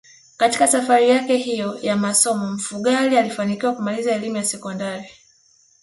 [0.37, 5.09] Katika safari yake hiyo ya masomo Mfugale alifanikiwa kumaliza elimu ya sekondari